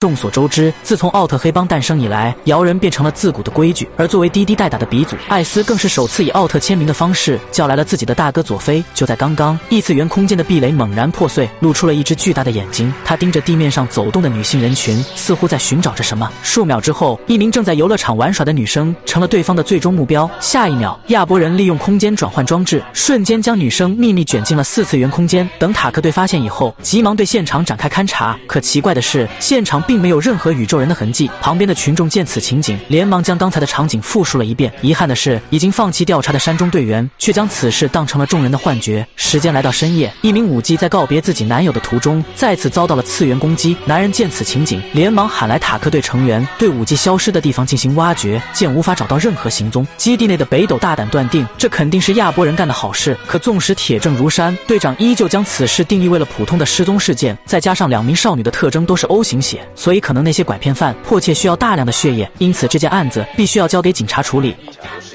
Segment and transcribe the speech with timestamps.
[0.00, 3.86] 众所周知，自从奥特黑帮诞生以来，摇人变成了自古的规矩。
[3.98, 8.82] 而作为滴滴代打的鼻祖，艾斯更是首次以奥特签名的方式叫来了自己的大哥佐菲。
[8.94, 12.90] 就在刚刚，异次元空间的壁垒猛然破碎，露出了一只巨大的眼睛。
[13.04, 16.32] 他盯着地面上走动的女性人群，似乎在寻找着什么。
[16.42, 20.28] 数秒之后，一名正在游乐场玩耍的女生成了对方的最终目标。
[20.40, 25.46] 下一秒，亚伯人利用空间转换装置，瞬间将女生秘密卷进了四次元空间。
[25.58, 28.34] 等塔克队发现以后，急忙对现场展开勘查。
[28.46, 29.84] 可奇怪的是，现场。
[29.90, 31.28] 并没有任何宇宙人的痕迹。
[31.40, 34.72] 旁边的群众见此情景，连忙将刚才的场景复述了一遍。
[34.82, 39.04] 遗憾的是，已经放弃调查的山中队员却将此事当成了众人的幻觉。
[39.16, 43.76] 时间来到深夜，一名舞姬在告别自己男友的途中，再次遭到了次元攻击。
[43.84, 48.40] 男人见此情景，连忙喊来塔克队成员，对舞姬消失的地方进行挖掘。
[48.52, 53.18] 见无法找到任何行踪，基地内的北斗大胆断定，这肯定是亚波人干的好事。
[53.26, 57.36] 可纵使铁证如山，队长依旧将此事定义为了普通的失踪事件。
[57.44, 59.68] 再加上两名少女的特征都是 O 型血。
[59.80, 64.54] 所以，可能那些拐骗犯迫切需要大量的血液，因此这件案子必须要交给警察处理。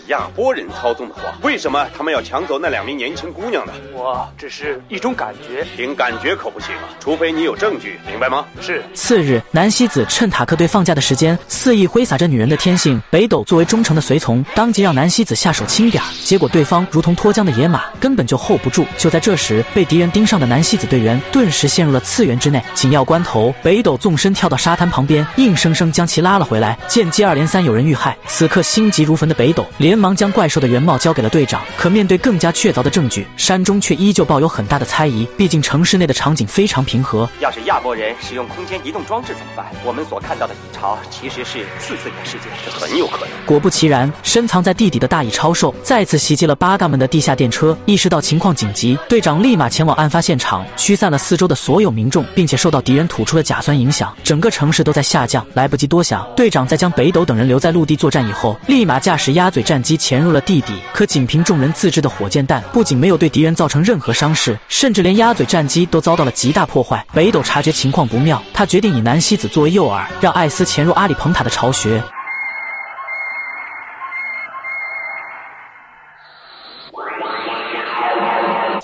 [0.07, 3.71] 亚波人操纵的话，为什么他们要抢走那两名年轻姑娘呢？
[3.93, 8.45] 我只是一种感觉，凭感觉可不行啊，除非你有证据，明白吗？
[8.59, 8.83] 是。
[8.93, 13.01] 次日，南希子趁塔克队放假的时间，肆意挥洒着女人的天性。
[13.09, 18.85] 北斗作为忠诚的随从，当即让南希子下手轻点儿，结果对方如同脱缰的野马，根本就 hold 不住。
[18.97, 22.61] 就在这时，被敌人盯上的南希子队员顿时陷入了次元之内。
[22.73, 24.55] 紧要关头，北斗纵身跳到。
[24.65, 26.75] 沙滩旁边，硬生生将其拉了回来。
[26.87, 31.61] 见接二连三有人遇害，此刻心急如焚的北斗连忙将怪兽的原貌交给了队长。
[31.77, 35.27] 可面对更加确凿的证据，山中却依旧抱有很大的猜疑。
[35.37, 37.27] 毕竟城市内的场景非常平和。
[37.41, 39.65] 要是亚波人使用空间移动装置怎么办？
[39.83, 43.27] 我们所看到的蚁巢其实是次次元世界，这很有可能。
[43.45, 47.77] 果不其然，深藏在地底的大蚁超兽再次袭击了八嘎们的地下电车。
[47.85, 54.39] 意识到情况紧急，队长立马前往案发现场，驱散了四周的所有民众，并且受到敌人吐出的甲酸影响，整。
[54.45, 60.73] 个城市都在下降，来不及多想，队长在将北斗等人留在陆地作战以后，立马驾驶鸭嘴战机潜入了地底。
[60.93, 67.05] 可仅凭众人自制的火箭弹，不仅没有对敌人造成任何伤势，甚至连鸭嘴战机都遭到了极大破坏。
[67.13, 72.03] 北斗察觉情况不妙，他决定以南希子作为诱饵，让艾斯潜入阿里蓬塔的巢穴。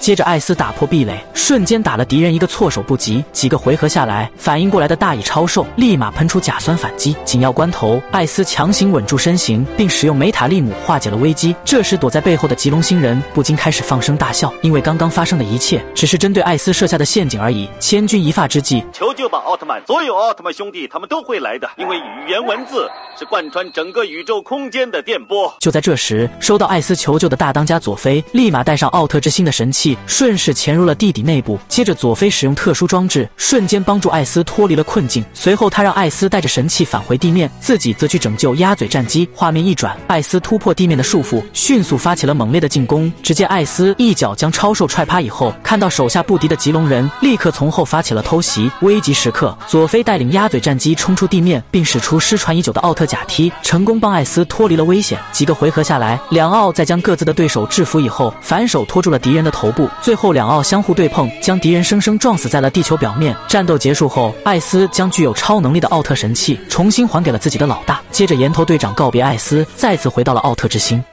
[0.01, 3.23] 接着，艾斯打破壁垒，瞬间打了敌人一个措手不及。
[3.31, 7.15] 几个回合下来，反应过来的大蚁超兽立马喷出甲酸反击。
[7.23, 11.55] 紧要关头，艾斯强行稳住身形，并使用梅塔利姆化解了危机。
[11.63, 17.69] 这时，躲在背后的吉隆星人不禁开始放声大笑，因为刚刚发生的一切只是针对艾斯设下的陷阱而已。
[17.79, 19.85] 千钧一发之际，求救吧，奥特曼！
[19.85, 22.89] 所有奥特曼兄弟，他们都会来的，因为语言文字
[23.19, 25.53] 是贯穿整个宇宙空间的电波。
[25.59, 29.90] 就在这时，收到艾斯求救的大当家佐菲立马带上奥特之心的神器。
[30.05, 35.23] 顺势潜入了地底内部，接着佐菲使用特殊装置，瞬间帮助艾斯脱离了困境。
[35.33, 39.27] 随后他让艾斯带着神器返回地面，自己则去拯救鸭嘴战机。
[39.33, 43.11] 画面一转，艾斯突破地面的束缚，迅速发起了猛烈的进攻。
[43.21, 48.71] 只见艾斯一脚将超兽踹趴以后，看到手下不敌的棘龙人，立刻从后发起了偷袭。
[48.81, 55.19] 危急时刻，佐菲带领鸭嘴战机冲出地面，并使出失传已久的奥特甲踢，成功帮艾斯脱离了危险。
[55.31, 59.80] 几个回合下来，两奥在将各自的对手制服以后，反手拖住了敌人的头部。
[60.01, 63.35] 最后，两奥相互对碰，将敌人生生撞死在了地球表面。
[63.47, 68.01] 战斗结束后，艾斯将具有超能力的奥特神器重新还给了自己的老大。
[68.11, 71.03] 接着，岩头队长告别艾斯，再次回到了奥特之星。